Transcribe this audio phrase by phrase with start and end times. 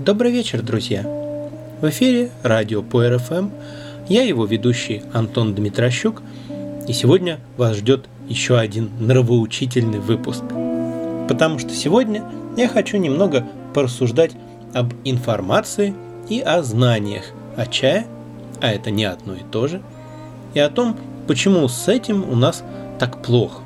[0.00, 1.02] Добрый вечер, друзья!
[1.82, 3.50] В эфире радио по РФМ.
[4.08, 6.22] Я его ведущий Антон Дмитрощук.
[6.88, 10.42] И сегодня вас ждет еще один нравоучительный выпуск.
[11.28, 12.24] Потому что сегодня
[12.56, 14.32] я хочу немного порассуждать
[14.72, 15.94] об информации
[16.30, 17.24] и о знаниях
[17.54, 18.06] о чае,
[18.62, 19.82] а это не одно и то же,
[20.54, 20.96] и о том,
[21.26, 22.64] почему с этим у нас
[22.98, 23.60] так плохо.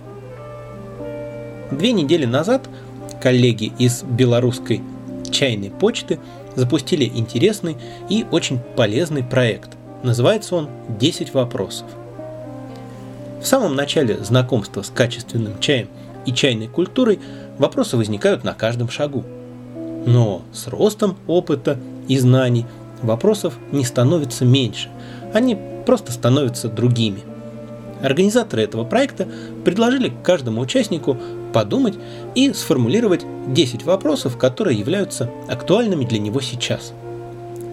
[1.71, 2.69] Две недели назад
[3.23, 4.83] коллеги из белорусской
[5.35, 6.19] чайной почты
[6.55, 7.77] запустили интересный
[8.09, 9.71] и очень полезный проект.
[10.03, 10.69] Называется он
[11.01, 11.87] «10 вопросов».
[13.43, 15.89] В самом начале знакомства с качественным чаем
[16.25, 17.19] и чайной культурой
[17.59, 19.25] вопросы возникают на каждом шагу.
[20.07, 22.65] Но с ростом опыта и знаний
[23.03, 24.89] вопросов не становится меньше,
[25.35, 27.21] они просто становятся другими.
[28.03, 29.29] Организаторы этого проекта
[29.65, 31.19] предложили каждому участнику
[31.55, 31.95] подумать
[32.35, 36.93] и сформулировать 10 вопросов, которые являются актуальными для него сейчас.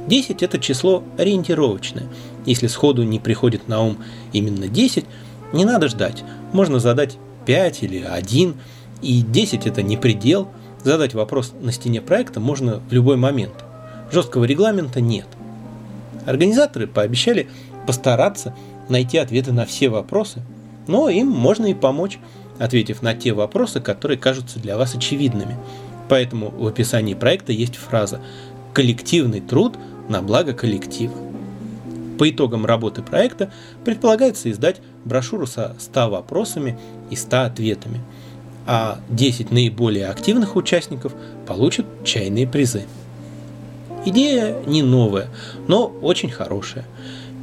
[0.07, 2.05] 10– это число ориентировочное.
[2.45, 3.97] Если сходу не приходит на ум
[4.33, 5.05] именно 10,
[5.51, 6.23] не надо ждать.
[6.53, 8.55] Можно задать 5 или 1,
[9.01, 10.47] и 10– это не предел.
[10.83, 13.65] Задать вопрос на стене проекта можно в любой момент.
[14.11, 15.27] Жесткого регламента нет.
[16.27, 17.49] Организаторы пообещали
[17.87, 18.55] постараться
[18.89, 20.43] найти ответы на все вопросы,
[20.87, 22.19] но им можно и помочь–
[22.59, 25.57] ответив на те вопросы, которые кажутся для вас очевидными.
[26.09, 28.21] Поэтому в описании проекта есть фраза
[28.73, 29.77] «коллективный труд
[30.09, 31.13] на благо коллектива».
[32.19, 33.51] По итогам работы проекта
[33.83, 36.77] предполагается издать брошюру со 100 вопросами
[37.09, 38.01] и 100 ответами,
[38.67, 41.13] а 10 наиболее активных участников
[41.47, 42.83] получат чайные призы.
[44.05, 45.29] Идея не новая,
[45.67, 46.85] но очень хорошая.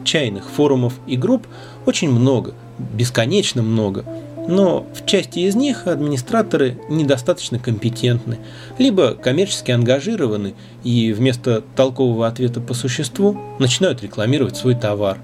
[0.04, 1.46] Чайных форумов и групп
[1.86, 4.04] очень много, бесконечно много–
[4.48, 8.38] но в части из них администраторы недостаточно компетентны,
[8.78, 15.18] либо коммерчески ангажированы и вместо толкового ответа по существу начинают рекламировать свой товар.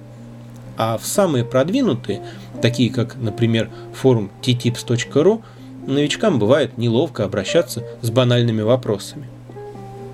[0.76, 2.22] А в самые продвинутые,
[2.60, 5.42] такие как, например, форум ttips.ru,
[5.86, 9.26] новичкам бывает неловко обращаться с банальными вопросами.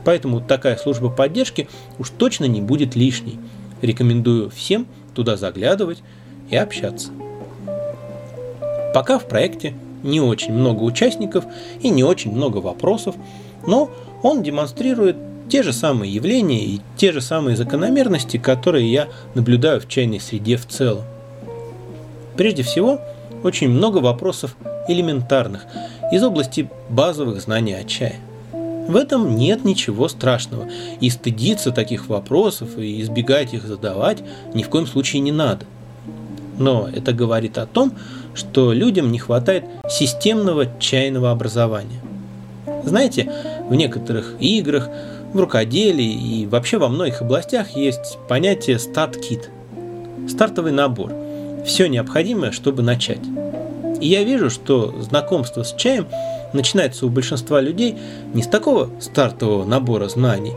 [0.05, 1.69] Поэтому такая служба поддержки
[1.99, 3.41] уж точно не будет лишней.
[3.83, 5.99] Рекомендую всем туда заглядывать
[6.49, 7.11] и общаться.
[8.95, 11.45] Пока в проекте не очень много участников
[11.81, 13.15] и не очень много вопросов,
[13.67, 13.91] но
[14.23, 15.17] он демонстрирует
[15.49, 20.57] те же самые явления и те же самые закономерности, которые я наблюдаю в чайной среде
[20.57, 21.05] в целом.
[22.37, 23.01] Прежде всего,
[23.43, 24.57] очень много вопросов
[24.89, 25.67] элементарных,
[26.13, 28.17] из области базовых знаний о чае.
[28.53, 30.69] В этом нет ничего страшного,
[31.01, 34.19] и стыдиться таких вопросов и избегать их задавать
[34.55, 35.67] ни в коем случае не надо.
[36.59, 38.01] Но это говорит о том, что
[38.73, 42.01] людям не хватает системного чайного образования.
[42.85, 43.31] Знаете,
[43.69, 44.89] в некоторых играх,
[45.33, 49.51] в рукоделии и вообще во многих областях есть понятие старт-кит–
[50.29, 51.13] стартовый набор,
[51.65, 53.21] все необходимое, чтобы начать.
[54.01, 56.07] И я вижу, что знакомство с чаем
[56.53, 57.97] начинается у большинства людей
[58.33, 60.55] не с такого стартового набора знаний,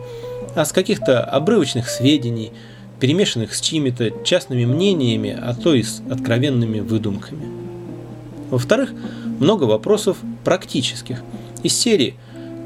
[0.56, 2.52] а с каких-то обрывочных сведений,
[3.00, 7.63] перемешанных с чьими-то частными мнениями, а то и с откровенными выдумками.
[8.54, 8.92] Во-вторых,
[9.40, 11.24] много вопросов практических.
[11.64, 12.14] Из серии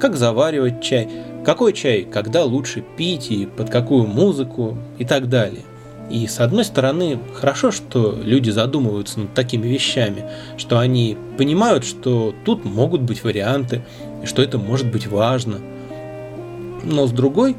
[0.01, 1.07] «Как заваривать чай?»,
[1.45, 5.61] «Какой чай?», «Когда лучше пить?» и «Под какую музыку?» и так далее.
[6.11, 10.25] И с одной стороны, хорошо, что люди задумываются над такими вещами,
[10.57, 13.85] что они понимают, что тут могут быть варианты,
[14.21, 15.59] и что это может быть важно.
[16.83, 17.55] Но с другой,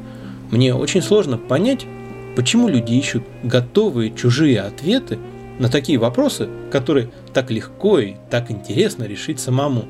[0.51, 1.87] мне очень сложно понять,
[2.35, 5.17] почему люди ищут готовые чужие ответы
[5.59, 9.83] на такие вопросы, которые так легко и так интересно решить самому.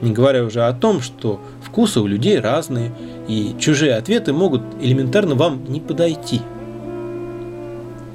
[0.00, 2.92] Не говоря уже о том, что вкусы у людей разные,
[3.28, 6.40] и чужие ответы могут элементарно вам не подойти.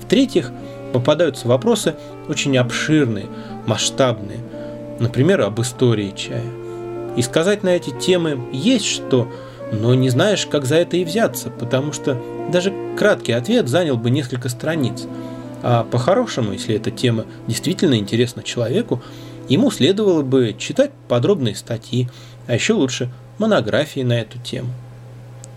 [0.01, 0.51] В-третьих,
[0.93, 1.95] попадаются вопросы
[2.29, 3.25] очень обширные,
[3.65, 4.39] масштабные,
[4.99, 6.43] например, об истории чая.
[7.17, 9.27] И сказать на эти темы есть что,
[9.71, 12.17] но не знаешь, как за это и взяться, потому что
[12.51, 15.05] даже краткий ответ занял бы несколько страниц–
[15.63, 19.01] а по-хорошему, если эта тема действительно интересна человеку,
[19.49, 22.09] ему следовало бы читать подробные статьи,
[22.47, 24.69] а еще лучше монографии на эту тему.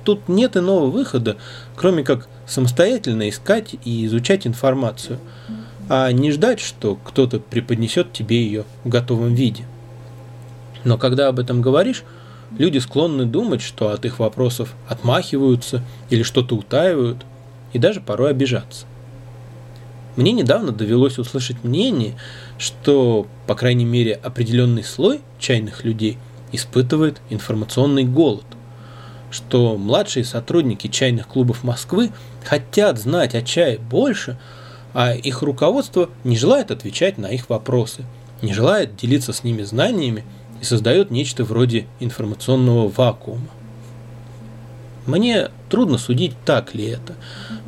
[0.05, 1.37] Тут нет иного выхода,
[1.77, 5.19] кроме как самостоятельно искать и изучать информацию,
[5.89, 9.65] а не ждать, что кто-то преподнесет тебе ее в готовом виде.
[10.85, 12.05] Но когда об этом говоришь,
[12.59, 17.25] люди склонны думать, что от их вопросов отмахиваются или что-то утаивают,
[17.73, 18.87] и даже порой обижаться.
[20.17, 22.17] Мне недавно довелось услышать мнение,
[22.59, 26.19] что, по крайней мере, определенный слой чайных людей
[26.53, 28.45] испытывает информационный голод.
[29.31, 32.11] что младшие сотрудники чайных клубов Москвы
[32.45, 34.39] хотят знать о чае больше,
[34.93, 38.05] а их руководство не желает отвечать на их вопросы,
[38.43, 40.25] не желает делиться с ними знаниями
[40.61, 43.49] и создает нечто вроде информационного вакуума.
[45.07, 47.15] Мне трудно судить, так ли это,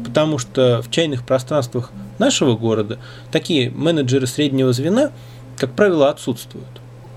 [0.04, 2.98] потому что в чайных пространствах нашего города
[3.30, 5.12] такие менеджеры среднего звена,
[5.56, 6.66] как правило, отсутствуют.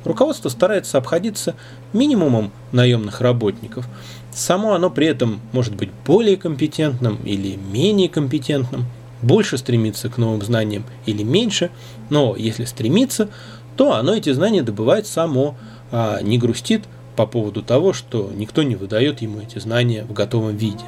[0.03, 1.56] Руководство старается обходиться
[1.92, 3.88] минимумом наемных работников.
[4.31, 8.86] Само оно при этом может быть более компетентным или менее компетентным,
[9.21, 11.71] больше стремится к новым знаниям или меньше,
[12.09, 13.30] но если стремится,
[13.75, 15.56] то оно эти знания добывает само,
[15.92, 16.83] а не грустит
[17.15, 20.86] по поводу того, что никто не выдает ему эти знания в готовом виде.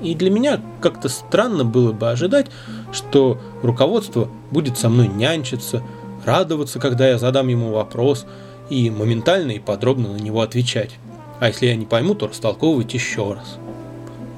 [0.00, 2.46] И для меня как-то странно было бы ожидать,
[2.92, 5.82] что руководство будет со мной нянчиться,
[6.24, 8.26] радоваться, когда я задам ему вопрос,
[8.68, 10.92] и моментально и подробно на него отвечать.
[11.40, 13.56] А если я не пойму, то растолковывать еще раз.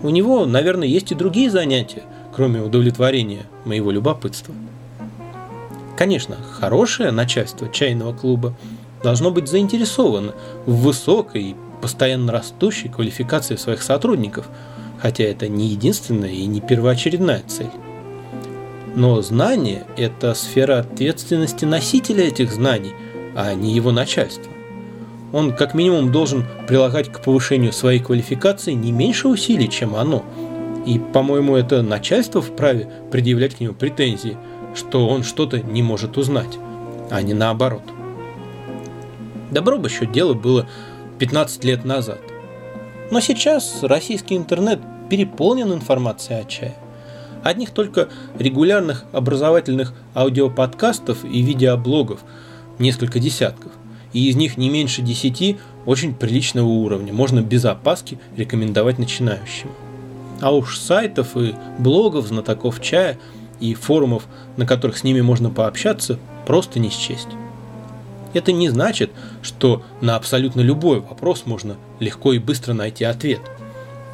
[0.02, 2.02] У него, наверное, есть и другие занятия,
[2.34, 4.54] кроме удовлетворения моего любопытства.
[5.96, 8.54] Конечно, хорошее начальство чайного клуба
[9.02, 10.32] должно быть заинтересовано
[10.66, 14.48] в высокой и постоянно растущей квалификации своих сотрудников,
[15.00, 17.70] хотя это не единственная и не первоочередная цель.
[18.94, 22.92] Но знание– это сфера ответственности носителя этих знаний,
[23.34, 24.52] а не его начальства.
[25.32, 30.22] Он как минимум должен прилагать к повышению своей квалификации не меньше усилий, чем оно.
[30.84, 34.36] И, по-моему, это начальство вправе предъявлять к нему претензии,
[34.74, 36.58] что он что-то не может узнать,
[37.10, 37.82] а не наоборот.
[39.50, 40.68] Добро бы еще дело было
[41.18, 42.20] 15 лет назад.
[43.10, 46.74] Но сейчас российский интернет переполнен информацией о чае.
[47.42, 48.08] Одних только
[48.38, 52.20] регулярных образовательных аудиоподкастов и видеоблогов
[52.78, 53.72] несколько десятков.
[54.12, 57.12] И из них не меньше десяти очень приличного уровня.
[57.12, 59.70] Можно без опаски рекомендовать начинающим.
[60.40, 63.18] А уж сайтов и блогов знатоков чая
[63.60, 67.28] и форумов, на которых с ними можно пообщаться, просто не счесть.
[68.34, 69.10] Это не значит,
[69.42, 73.40] что на абсолютно любой вопрос можно легко и быстро найти ответ.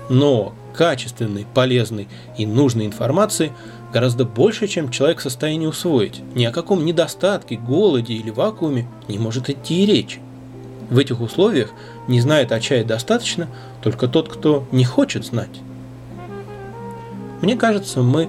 [0.08, 3.50] Но качественной, полезной и нужной информации
[3.92, 6.22] гораздо больше, чем человек в состоянии усвоить.
[6.36, 10.20] Ни о каком недостатке, голоде или вакууме не может идти и речи.
[10.88, 11.70] В этих условиях
[12.06, 13.48] не знает о чае достаточно
[13.82, 15.50] только тот, кто не хочет знать.
[17.42, 18.28] Мне кажется, мы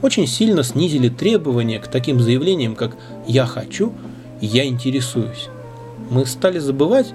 [0.00, 2.96] очень сильно снизили требования к таким заявлениям, как
[3.26, 3.92] «я хочу»,
[4.40, 5.48] я интересуюсь.
[6.08, 7.12] Мы стали забывать,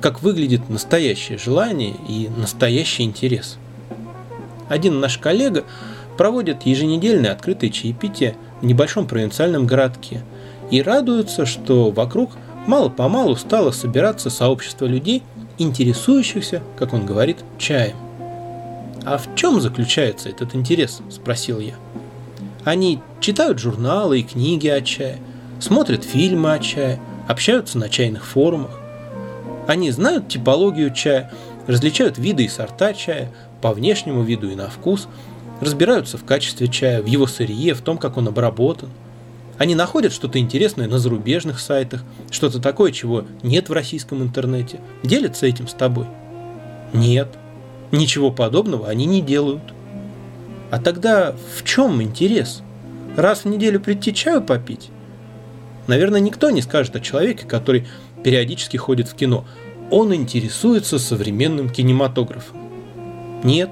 [0.00, 3.58] как выглядит настоящее желание и настоящий интерес.
[4.68, 5.64] Один наш коллега
[6.16, 10.22] проводит еженедельное открытое чаепитие в небольшом провинциальном городке
[10.70, 12.32] и радуется, что вокруг
[12.66, 15.22] мало-помалу стало собираться сообщество людей,
[15.58, 17.96] интересующихся, как он говорит, чаем.
[19.04, 21.74] «А в чем заключается этот интерес?»– спросил я.
[22.64, 25.18] Они читают журналы и книги о чае–
[25.64, 28.70] смотрят фильмы о чае, общаются на чайных форумах.
[29.66, 31.32] Они знают типологию чая,
[31.66, 33.30] различают виды и сорта чая
[33.64, 35.08] по внешнему виду и на вкус,
[35.62, 38.90] разбираются в качестве чая, в его сырье, в том, как он обработан.
[39.56, 45.46] Они находят что-то интересное на зарубежных сайтах, что-то такое, чего нет в российском интернете, делятся
[45.46, 46.04] этим с тобой.
[46.92, 47.38] Нет,
[47.90, 49.62] ничего подобного они не делают.
[50.70, 52.60] А тогда в чем интерес?
[53.16, 54.90] Раз в неделю прийти чаю попить?
[55.86, 57.86] Наверное, никто не скажет о человеке, который
[58.22, 59.46] периодически ходит в кино.
[59.90, 62.63] Он интересуется современным кинематографом.
[63.44, 63.70] Нет.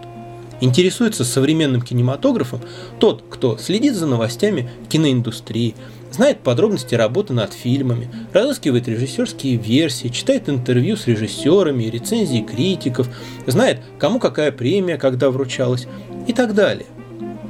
[0.60, 2.60] Интересуется современным кинематографом
[3.00, 5.74] тот, кто следит за новостями киноиндустрии,
[6.12, 13.08] знает подробности работы над фильмами, разыскивает режиссерские версии, читает интервью с режиссерами, рецензии критиков,
[13.48, 15.88] знает, кому какая премия, когда вручалась
[16.28, 16.86] и так далее.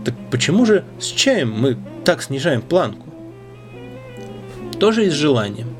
[0.06, 3.12] Так почему же с чаем мы так снижаем планку?
[4.82, 5.76] тоже и с желанием.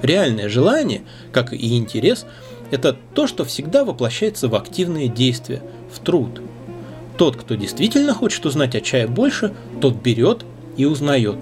[0.00, 2.24] Реальное желание, как и интерес,
[2.70, 5.62] это то, что всегда воплощается в активные действия,
[5.92, 6.40] в труд.
[7.16, 10.44] Тот, кто действительно хочет узнать о чае больше, тот берет
[10.76, 11.36] и узнает.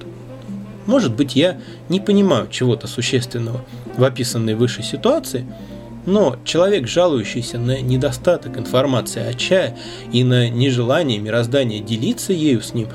[0.87, 1.59] Может быть, я
[1.89, 3.65] не понимаю чего-то существенного
[3.97, 5.47] в описанной выше ситуации,
[6.07, 9.77] но человек, жалующийся на недостаток информации о чае
[10.13, 12.89] и на нежелание мироздания делиться ею с ним,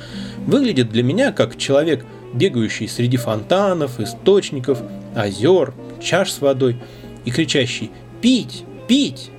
[0.45, 4.79] выглядит для меня как человек– бегающий среди фонтанов, источников,
[5.15, 6.77] озер, чаш с водой
[7.25, 7.91] и кричащий
[8.21, 8.63] «Пить!
[8.87, 9.31] Пить!»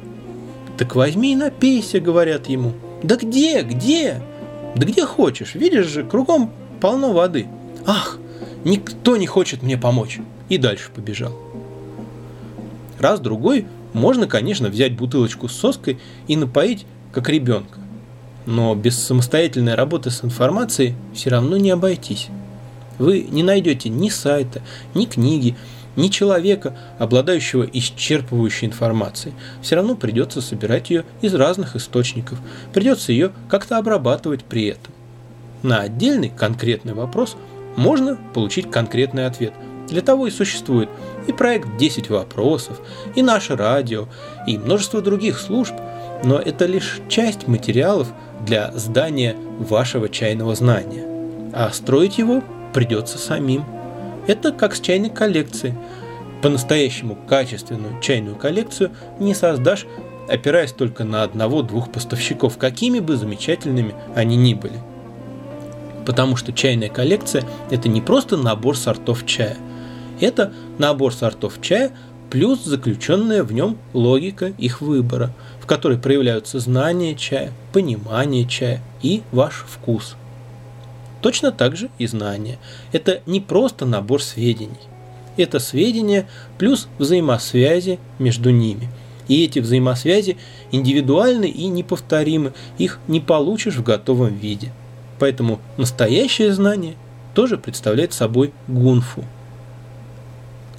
[0.80, 2.72] «Так возьми и напейся»,— говорят ему.
[3.02, 3.60] «Да где?
[3.60, 4.22] Где?»
[4.74, 7.48] «Да где хочешь, видишь же, кругом полно воды».
[7.84, 8.16] «Ах,
[8.64, 11.34] никто не хочет мне помочь!» И дальше побежал.
[12.98, 17.78] Раз-другой Можно, конечно, взять бутылочку с соской и напоить, как ребенка.
[18.46, 22.28] Но без самостоятельной работы с информацией все равно не обойтись.
[22.98, 24.62] Вы не найдете ни сайта,
[24.94, 25.56] ни книги,
[25.96, 29.34] ни человека, обладающего исчерпывающей информацией.
[29.62, 32.38] Все равно придется собирать ее из разных источников.
[32.72, 34.92] Придется ее как-то обрабатывать при этом.
[35.62, 37.36] На отдельный конкретный вопрос
[37.76, 39.52] можно получить конкретный ответ.
[39.88, 40.88] Для того и существует
[41.26, 42.80] и проект «10 вопросов»,
[43.14, 44.06] и наше радио,
[44.46, 45.74] и множество других служб,
[46.22, 48.08] но это лишь часть материалов
[48.46, 51.04] для здания вашего чайного знания.
[51.52, 52.42] А строить его
[52.72, 53.64] придется самим.
[54.30, 55.74] Это как с чайной коллекцией.
[56.40, 59.86] По-настоящему качественную чайную коллекцию не создашь,
[60.28, 64.78] опираясь только на одного-двух поставщиков, какими бы замечательными они ни были.
[66.06, 69.56] Потому что чайная коллекция– это не просто набор сортов чая.
[70.20, 71.90] Это набор сортов чая
[72.30, 79.22] плюс заключенная в нем логика их выбора, в которой проявляются знания чая, понимание чая и
[79.32, 80.14] ваш вкус.
[81.20, 82.58] Точно так же и знания.
[82.92, 84.70] Это не просто набор сведений.
[85.36, 88.88] Это сведения плюс взаимосвязи между ними.
[89.28, 90.36] И эти взаимосвязи
[90.72, 94.72] индивидуальны и неповторимы, их не получишь в готовом виде.
[95.18, 96.94] Поэтому настоящее знание
[97.34, 99.24] тоже представляет собой гунфу.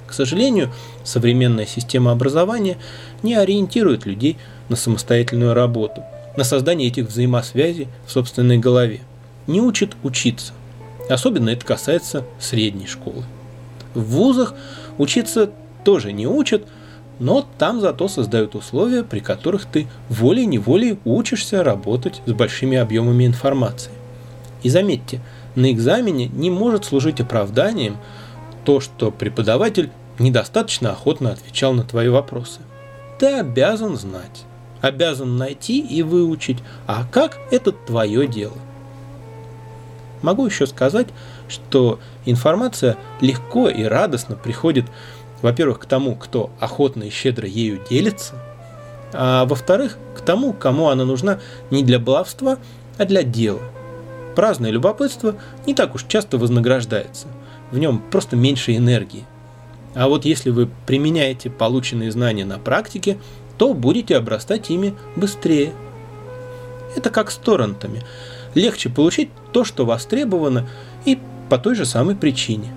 [0.06, 0.70] К сожалению,
[1.04, 2.76] современная система образования
[3.22, 4.36] не ориентирует людей
[4.68, 6.02] на самостоятельную работу,
[6.36, 9.00] на создание этих взаимосвязей в собственной голове.
[9.46, 10.52] Не учит учиться.
[11.08, 13.24] Особенно это касается средней школы.
[13.94, 14.54] В вузах
[14.98, 15.50] учиться
[15.84, 16.66] тоже не учат,
[17.18, 23.92] но там зато создают условия, при которых ты волей-неволей учишься работать с большими объемами информации.
[24.62, 25.20] И заметьте,
[25.54, 27.96] на экзамене не может служить оправданием
[28.64, 32.60] то, что преподаватель недостаточно охотно отвечал на твои вопросы.
[33.18, 34.44] Ты обязан знать,
[34.80, 38.56] обязан найти и выучить, а как– это твое дело.
[40.22, 41.08] Могу еще сказать,
[41.48, 44.86] что информация легко и радостно приходит,
[45.42, 48.34] во-первых, к тому, кто охотно и щедро ею делится,
[49.12, 52.58] а во-вторых, к тому, кому она нужна не для баловства,
[52.98, 53.60] а для дела.
[54.36, 55.34] Праздное любопытство
[55.66, 57.26] не так уж часто вознаграждается.
[57.70, 59.24] В нем просто меньше энергии.
[59.94, 63.18] А вот если вы применяете полученные знания на практике,
[63.58, 65.72] то будете обрастать ими быстрее.
[66.96, 68.02] Это как с торрентами.
[68.54, 70.68] Легче получить то, что востребовано,
[71.04, 71.18] и
[71.48, 72.72] по той же самой причине.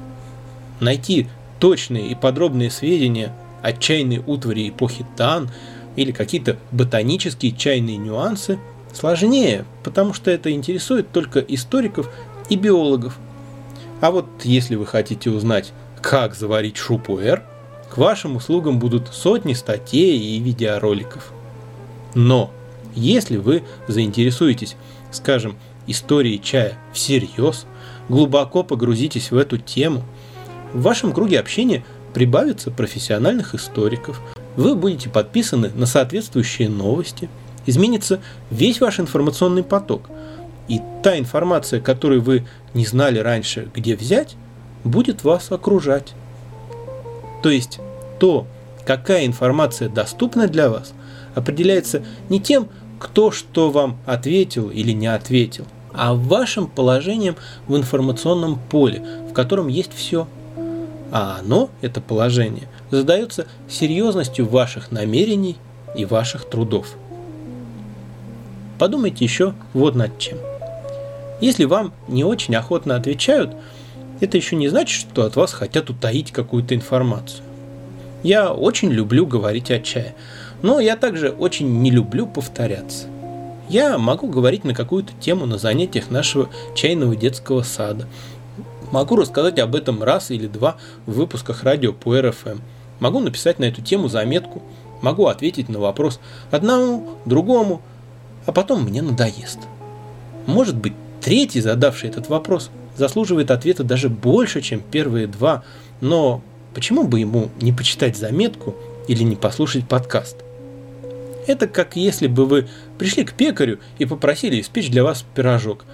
[0.79, 1.27] Найти
[1.60, 5.50] точные и подробные сведения о чайной утвари эпохи Тан
[5.96, 8.60] или какие-то ботанические чайные нюансы
[8.94, 12.10] сложнее, потому что это интересует только историков
[12.50, 13.17] и биологов.
[14.01, 17.44] А вот если вы хотите узнать, как заварить шупуэр,
[17.89, 21.32] к вашим услугам будут сотни статей и видеороликов.
[22.13, 22.51] Но
[22.94, 24.75] если вы заинтересуетесь,
[25.15, 25.55] скажем,
[25.88, 27.65] историей чая всерьез,
[28.10, 30.03] глубоко погрузитесь в эту тему,
[30.74, 34.22] в вашем круге общения прибавится профессиональных историков,
[34.55, 37.29] вы будете подписаны на соответствующие новости,
[37.65, 40.10] изменится весь ваш информационный поток,
[40.67, 44.36] и та информация, которую вы не знали раньше, где взять,
[44.84, 46.13] будет вас окружать.
[47.43, 47.79] То есть
[48.19, 48.48] то,
[48.86, 50.93] какая информация доступна для вас,
[51.36, 52.69] определяется не тем,
[53.00, 57.36] кто что вам ответил или не ответил, а вашим положением
[57.68, 60.28] в информационном поле, в котором есть все.
[61.12, 65.56] А оно, это положение, задается серьезностью ваших намерений
[65.96, 66.96] и ваших трудов.
[68.78, 70.38] Подумайте еще вот над чем.
[71.42, 73.56] Если вам не очень охотно отвечают,
[74.20, 77.44] это еще не значит, что от вас хотят утаить какую-то информацию.
[78.24, 80.16] Я очень люблю говорить о чае,
[80.65, 83.05] но я также очень не люблю повторяться.
[83.69, 88.07] Я могу говорить на какую-то тему на занятиях нашего чайного детского сада.
[88.91, 92.62] Могу рассказать об этом раз или два в выпусках радио по РФМ.
[93.00, 94.63] Могу написать на эту тему заметку.
[95.03, 96.19] Могу ответить на вопрос
[96.50, 97.84] одному, другому,
[98.48, 99.60] а потом мне надоест.
[100.48, 105.63] Может быть, третий, задавший этот вопрос, заслуживает ответа даже больше, чем первые два,
[106.01, 106.41] но
[106.74, 108.74] почему бы ему не почитать заметку
[109.07, 110.45] или не послушать подкаст?
[111.48, 115.86] Это как если бы вы пришли к пекарю и попросили испечь для вас пирожок,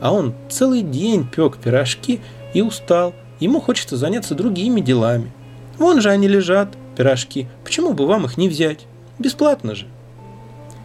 [0.00, 2.20] а он целый день пек пирожки
[2.54, 5.30] и устал, ему хочется заняться другими делами.
[5.78, 8.86] Вон же они лежат, пирожки, почему бы вам их не взять?
[9.18, 9.86] Бесплатно же.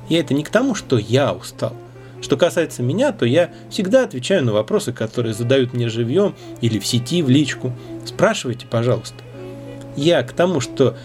[0.10, 1.74] И это не к тому, что я устал,
[2.22, 6.86] что касается меня, то я всегда отвечаю на вопросы, которые задают мне живьем или в
[6.86, 7.74] сети в личку.
[8.06, 9.18] Спрашивайте, пожалуйста.
[9.96, 10.98] Я к тому, что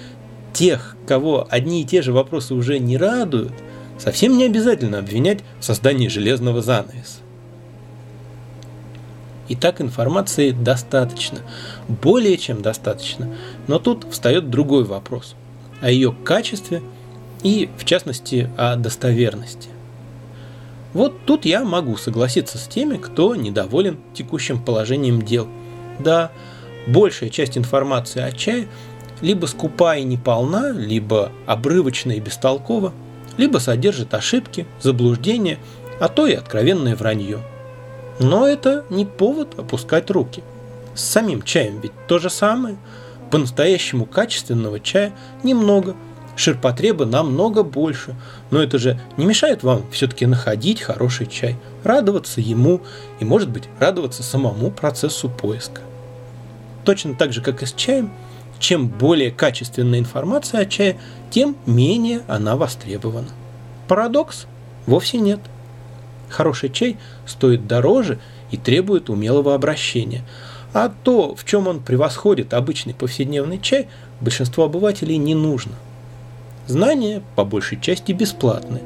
[0.59, 3.53] тех, кого одни и те же вопросы уже не радуют,
[3.97, 7.21] совсем не обязательно обвинять в создании железного занавеса.
[9.51, 11.39] Итак, информации достаточно,
[11.87, 13.33] более чем достаточно.
[13.69, 15.37] Но тут встает другой вопрос
[15.81, 16.83] о ее качестве
[17.45, 19.69] и, в частности, о достоверности.
[20.93, 25.47] Вот тут я могу согласиться с теми, кто недоволен текущим положением дел.
[26.01, 26.33] Да,
[26.89, 28.67] большая часть информации о чае
[29.21, 32.93] либо скупа и неполна, либо обрывочна и бестолкова,
[33.37, 35.59] либо содержит ошибки, заблуждения,
[36.01, 37.41] а то и откровенное вранье.
[38.21, 40.43] Но это не повод опускать руки.
[40.95, 42.77] С самим чаем ведь то же самое.
[43.31, 45.13] По-настоящему качественного чая
[45.45, 45.95] немного,
[46.35, 48.17] ширпотреба намного больше.
[48.51, 52.81] Но это же не мешает вам все-таки находить хороший чай, радоваться ему
[53.21, 55.83] и, может быть, радоваться самому процессу поиска.
[56.85, 58.11] Точно так же, как и с чаем–
[58.59, 60.99] чем более качественная информация о чае,
[61.31, 63.29] тем менее она востребована.
[63.87, 64.47] Парадокс?
[64.87, 65.41] Вовсе нет.
[66.29, 66.97] Хороший чай
[67.27, 68.19] стоит дороже
[68.51, 70.23] и требует умелого обращения.
[70.75, 73.89] А то, в чем он превосходит обычный повседневный чай,
[74.21, 75.73] большинству обывателей не нужно.
[76.67, 78.83] Знания по большей части бесплатны,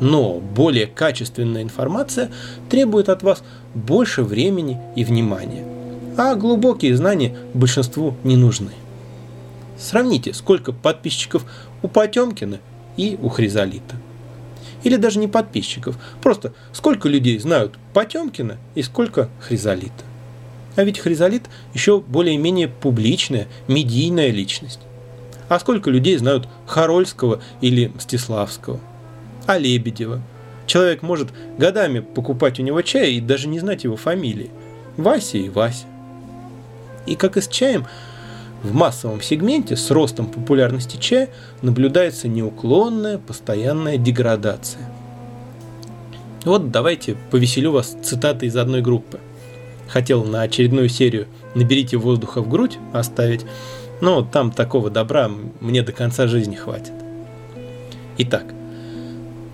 [0.00, 2.30] но более качественная информация
[2.70, 3.42] требует от вас
[3.74, 5.64] больше времени и внимания.
[6.16, 8.70] А глубокие знания большинству не нужны.
[9.78, 11.44] Сравните, сколько подписчиков
[11.82, 12.60] у Потемкина
[12.96, 13.96] и у Хризолита.
[14.82, 20.04] Или даже не подписчиков, просто сколько людей знают Потемкина и сколько Хризолита.
[20.76, 24.80] А ведь Хризолит еще более-менее публичная, медийная личность.
[25.48, 28.80] А сколько людей знают Харольского или Мстиславского?
[29.46, 30.20] А Лебедева?
[30.66, 34.50] Человек может годами покупать у него чай и даже не знать его фамилии.
[34.96, 35.86] Вася и Вася.
[37.06, 37.86] И как и с чаем,
[38.66, 41.30] в массовом сегменте с ростом популярности чая
[41.62, 44.82] наблюдается неуклонная постоянная деградация.
[46.44, 49.18] Вот давайте повеселю вас цитатой из одной группы.
[49.88, 53.46] Хотел на очередную серию «Наберите воздуха в грудь» оставить,
[54.00, 56.92] но там такого добра мне до конца жизни хватит.
[58.18, 58.44] Итак,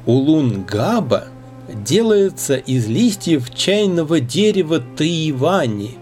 [0.07, 1.25] улун габа
[1.73, 5.99] делается из листьев чайного дерева Таивани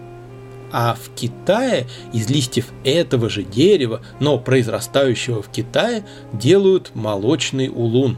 [0.71, 6.03] а в Китае из листьев этого же дерева, но произрастающего в Китае,
[6.33, 8.17] делают молочный улун.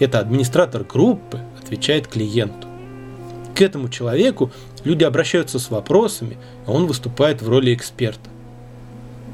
[0.00, 2.68] Это администратор группы отвечает клиенту.
[3.54, 4.52] К этому человеку
[4.84, 8.30] люди обращаются с вопросами, а он выступает в роли эксперта.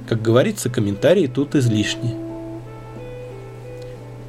[0.08, 2.14] Как говорится, комментарии тут излишние.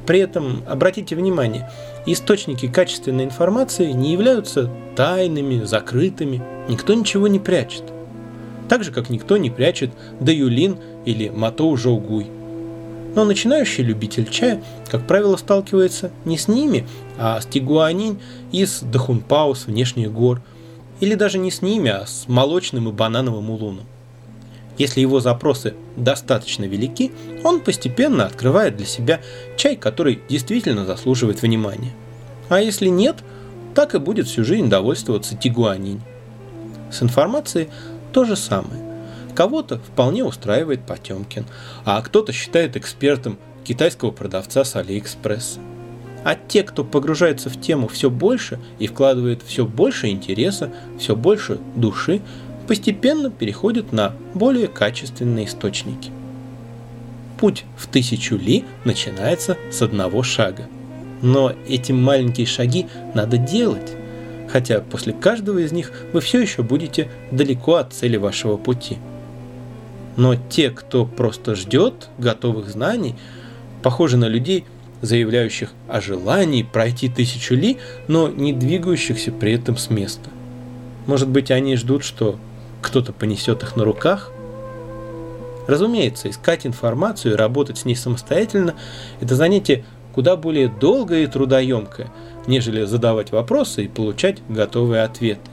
[0.06, 1.68] При этом, обратите внимание,
[2.06, 7.84] источники качественной информации не являются тайными, закрытыми, никто ничего не прячет.
[8.68, 9.90] Так же, как никто не прячет
[10.20, 12.26] Даюлин или Матоу Жоугуй.
[13.14, 16.86] Но начинающий любитель чая, как правило, сталкивается не с ними,
[17.18, 18.20] а с Тигуанинь
[18.52, 20.42] из Дахунпао с внешних гор.
[21.00, 23.86] Или даже не с ними, а с молочным и банановым улуном.
[24.78, 27.12] Если его запросы достаточно велики,
[27.44, 29.20] он постепенно открывает для себя
[29.56, 31.92] чай, который действительно заслуживает внимания.
[32.48, 33.16] А если нет,
[33.74, 36.02] так и будет всю жизнь довольствоваться тигуанинь.
[36.90, 37.68] С информацией
[38.12, 38.82] то же самое.
[39.34, 41.44] Кого-то вполне устраивает Потемкин,
[41.84, 45.60] а кто-то считает экспертом китайского продавца с Алиэкспресса.
[46.24, 51.58] А те, кто погружается в тему все больше и вкладывает все больше интереса, все больше
[51.76, 52.20] души,
[52.66, 56.10] постепенно переходят на более качественные источники.
[57.38, 60.68] Путь в тысячу ли начинается с одного шага.
[61.22, 63.92] Но эти маленькие шаги надо делать,
[64.48, 68.98] хотя после каждого из них вы все еще будете далеко от цели вашего пути.
[70.16, 73.14] Но те, кто просто ждет готовых знаний,
[73.82, 74.64] похожи на людей,
[75.02, 80.30] заявляющих о желании пройти тысячу ли, но не двигающихся при этом с места.
[81.06, 82.38] Может быть, они ждут, что
[82.86, 84.30] кто-то понесет их на руках?
[85.66, 88.76] Разумеется, искать информацию и работать с ней самостоятельно–
[89.20, 92.12] это занятие куда более долгое и трудоемкое,
[92.46, 95.50] нежели задавать вопросы и получать готовые ответы.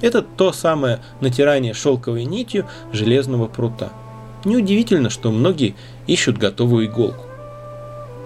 [0.00, 3.90] Это то самое натирание шелковой нитью железного прута.
[4.44, 5.76] Неудивительно, что многие
[6.08, 7.24] ищут готовую иголку.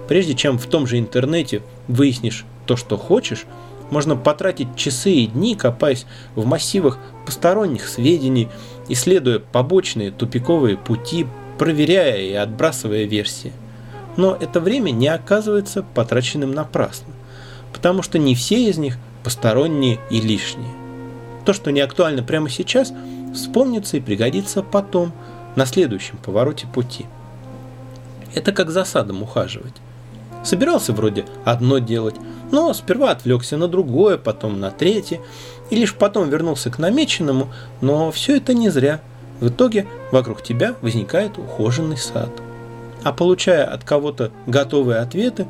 [0.09, 3.45] Прежде чем в том же интернете выяснишь то, что хочешь–
[3.91, 8.49] можно потратить часы и дни, копаясь в массивах посторонних сведений,
[8.89, 11.27] исследуя побочные тупиковые пути,
[11.59, 13.53] проверяя и отбрасывая версии.
[14.17, 17.13] Но это время не оказывается потраченным напрасно,
[17.73, 20.73] потому что не все из них посторонние и лишние.
[21.45, 22.93] То, что не актуально прямо сейчас,
[23.35, 25.13] вспомнится и пригодится потом,
[25.57, 27.07] на следующем повороте пути.
[28.35, 29.75] Это как за садом ухаживать.
[30.45, 32.15] Собирался вроде одно делать,
[32.51, 35.21] но сперва отвлекся на другое, потом на третье,
[35.71, 37.49] и лишь потом вернулся к намеченному,
[37.81, 39.01] но все это не зря.
[39.41, 42.31] В итоге вокруг тебя возникает ухоженный сад.
[43.03, 45.47] А получая от кого-то готовые ответы,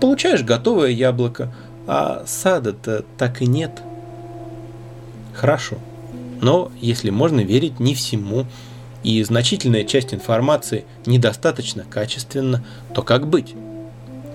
[0.00, 1.52] получаешь готовое яблоко,
[1.86, 3.82] а сада-то так и нет.
[5.34, 5.76] Хорошо.
[6.40, 8.46] Но если можно верить не всему,
[9.02, 12.62] и значительная часть информации недостаточно качественна,
[12.94, 13.54] то как быть?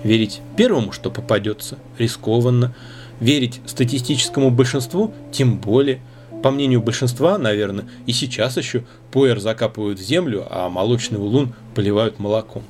[0.06, 2.72] Верить первому, что попадется, рискованно.
[3.18, 6.00] Верить статистическому большинству, тем более.
[6.44, 12.20] По мнению большинства, наверное, и сейчас еще пуэр закапывают в землю, а молочный улун поливают
[12.20, 12.62] молоком.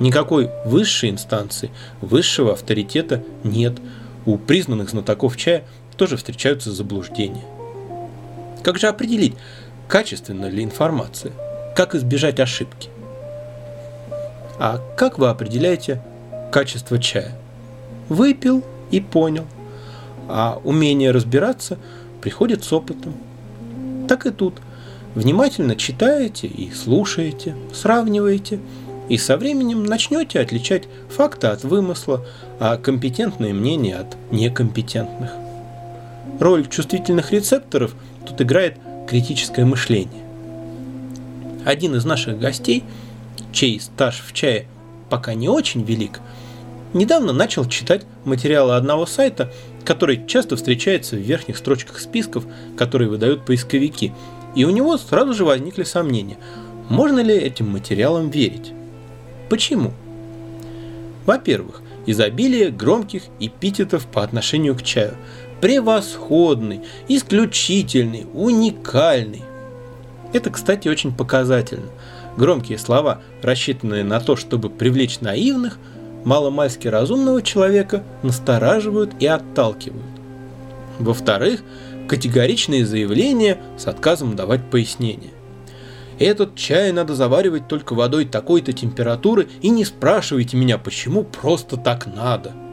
[0.00, 1.70] Никакой высшей инстанции,
[2.02, 3.78] высшего авторитета нет.
[4.26, 5.64] У признанных знатоков чая
[5.96, 7.44] тоже встречаются заблуждения.
[8.62, 9.34] Как же определить,
[9.88, 11.32] качественна ли информация?
[11.74, 12.90] Как избежать ошибки?
[14.58, 16.02] А как вы определяете
[16.54, 17.36] качество чая?
[18.08, 18.62] Выпил
[18.92, 19.44] и понял.
[20.28, 21.78] А умение разбираться
[22.20, 23.14] приходит с опытом.
[24.06, 24.54] Так и тут.
[25.16, 28.60] Внимательно читаете и слушаете, сравниваете,
[29.08, 32.24] и со временем начнете отличать факты от вымысла,
[32.60, 35.32] а компетентные мнения от некомпетентных.
[36.38, 40.22] Роль чувствительных рецепторов тут играет критическое мышление.
[41.64, 42.84] Один из наших гостей,
[43.52, 44.68] чей стаж в чае
[45.10, 46.20] пока не очень велик,
[46.94, 49.52] недавно начал читать материалы одного сайта,
[49.84, 52.44] который часто встречается в верхних строчках списков,
[52.76, 54.12] которые выдают поисковики,
[54.54, 56.38] и у него сразу же возникли сомнения,
[56.88, 58.72] можно ли этим материалам верить.
[59.50, 59.92] Почему?
[61.26, 65.14] Во-первых, изобилие громких эпитетов по отношению к чаю–
[65.60, 69.42] превосходный, исключительный, уникальный.
[70.34, 71.86] Это, кстати, очень показательно.
[72.36, 75.78] Громкие слова, рассчитанные на то, чтобы привлечь наивных,
[76.24, 80.02] маломальски разумного человека настораживают и отталкивают.
[80.98, 81.62] Во-вторых,
[82.08, 85.30] категоричные заявления с отказом давать пояснения.
[86.18, 92.06] Этот чай надо заваривать только водой такой-то температуры и не спрашивайте меня, почему просто так
[92.06, 92.52] надо–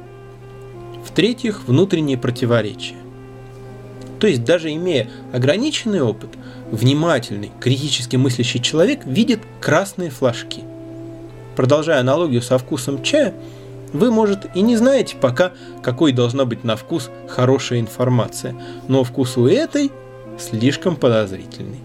[1.04, 2.96] в-третьих, внутренние противоречия.
[4.20, 6.30] То есть даже имея ограниченный опыт,
[6.72, 10.62] внимательный, критически мыслящий человек видит красные флажки.
[11.56, 13.34] Продолжая аналогию со вкусом чая,
[13.94, 15.52] вы, может, и не знаете пока,
[15.84, 18.56] какой должна быть на вкус хорошая информация,
[18.88, 19.92] но вкус у этой
[20.40, 21.80] слишком подозрительный.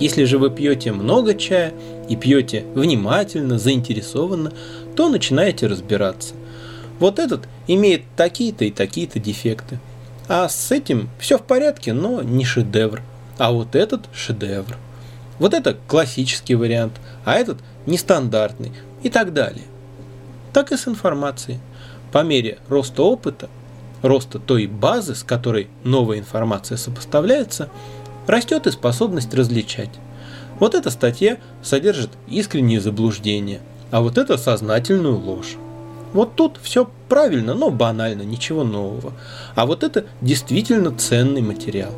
[0.00, 1.74] Если же вы пьете много чая
[2.08, 4.52] и пьете внимательно, заинтересованно,
[4.96, 6.34] то начинаете разбираться–
[6.98, 9.78] вот этот имеет такие-то и такие-то дефекты.
[10.28, 13.02] А с этим все в порядке, но не шедевр.
[13.38, 14.76] А вот этот шедевр.
[15.38, 18.72] Вот это классический вариант, а этот нестандартный
[19.02, 19.64] и так далее.
[20.52, 21.58] Так и с информацией.
[22.12, 23.48] По мере роста опыта,
[24.02, 27.68] роста той базы, с которой новая информация сопоставляется,
[28.26, 29.90] растет и способность различать.
[30.58, 35.56] Вот эта статья содержит искренние заблуждения, а вот это сознательную ложь.
[36.12, 39.12] Вот тут все правильно, но банально, ничего нового.
[39.54, 41.92] А вот это действительно ценный материал.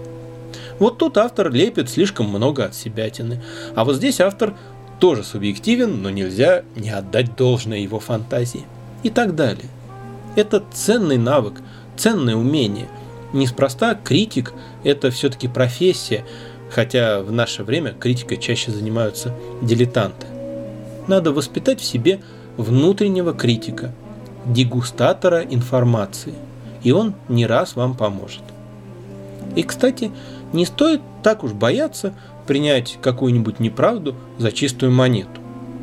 [0.80, 3.40] Вот тут автор лепит слишком много от себятины.
[3.76, 4.56] А вот здесь автор
[4.98, 8.64] тоже субъективен, но нельзя не отдать должное его фантазии.
[9.02, 9.68] И так далее.
[10.36, 11.60] Это ценный навык,
[11.96, 12.88] ценное умение.
[13.32, 14.52] Неспроста критик–
[14.84, 16.24] это все-таки профессия,
[16.70, 20.26] хотя в наше время критикой чаще занимаются дилетанты.
[21.06, 22.20] Надо воспитать в себе
[22.56, 23.92] внутреннего критика,
[24.46, 26.34] дегустатора информации,
[26.82, 28.42] и он не раз вам поможет.
[29.56, 30.10] И, кстати,
[30.52, 32.12] не стоит так уж бояться
[32.46, 35.40] принять какую-нибудь неправду за чистую монету.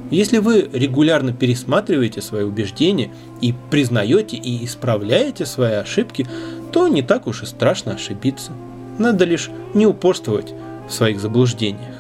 [0.10, 6.25] Если вы регулярно пересматриваете свои убеждения и признаете и исправляете свои ошибки,
[6.71, 8.51] то не так уж и страшно ошибиться.
[8.97, 10.53] Надо лишь не упорствовать
[10.88, 11.95] в своих заблуждениях.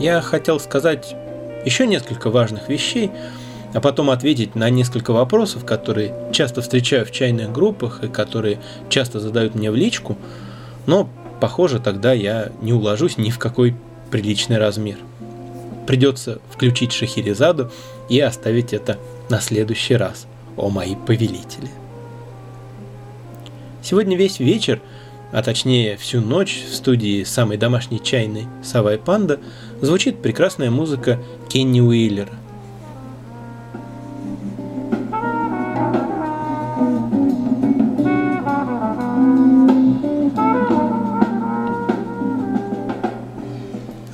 [0.00, 1.14] Я хотел сказать
[1.64, 3.10] еще несколько важных вещей,
[3.74, 9.20] а потом ответить на несколько вопросов, которые часто встречаю в чайных группах и которые часто
[9.20, 10.16] задают мне в личку,
[10.86, 11.08] но,
[11.40, 13.76] похоже, тогда я не уложусь ни в какой
[14.10, 14.96] приличный размер.
[15.86, 17.70] Придется включить Шахерезаду
[18.08, 20.26] и оставить это на следующий раз,
[20.56, 21.70] о мои повелители.
[23.82, 24.80] Сегодня весь вечер,
[25.32, 29.40] а точнее всю ночь в студии самой домашней чайной «Сава и Панда»
[29.80, 32.32] звучит прекрасная музыка Кенни Уиллера.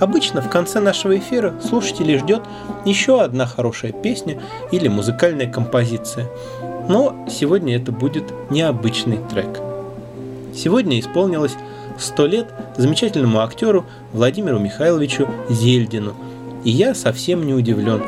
[0.04, 2.42] Обычно в конце нашего эфира слушателей ждет
[2.84, 4.38] еще одна хорошая песня
[4.70, 6.28] или музыкальная композиция.
[6.90, 9.60] Но сегодня это будет необычный трек.
[10.54, 11.54] Сегодня исполнилось
[11.98, 16.12] 100 лет замечательному актеру Владимиру Михайловичу Зельдину.
[16.64, 18.02] И я совсем не удивлен.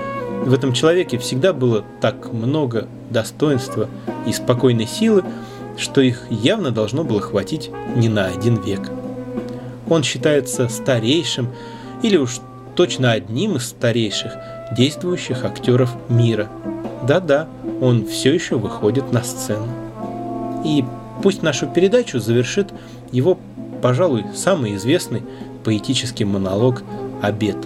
[0.44, 3.88] В этом человеке всегда было так много достоинства
[4.26, 5.24] и спокойной силы,
[5.78, 8.90] что их явно должно было хватить не на один век.
[9.88, 11.48] Он считается старейшим
[12.02, 12.40] или уж
[12.74, 14.32] точно одним из старейших
[14.76, 16.48] действующих актеров мира.
[17.02, 17.48] Да-да,
[17.80, 19.68] он все еще выходит на сцену.
[20.64, 20.85] И
[21.22, 22.68] пусть нашу передачу завершит
[23.12, 23.38] его,
[23.82, 25.22] пожалуй, самый известный
[25.64, 26.82] поэтический монолог
[27.22, 27.56] «Обед».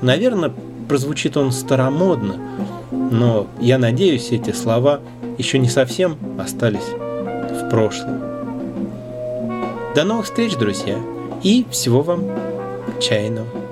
[0.00, 0.52] Наверное,
[0.88, 2.36] прозвучит он старомодно,
[2.90, 5.00] но я надеюсь, эти слова
[5.36, 8.20] еще не совсем остались в прошлом.
[9.94, 10.96] До новых встреч, друзья,
[11.42, 12.22] и всего вам
[13.00, 13.67] чайного.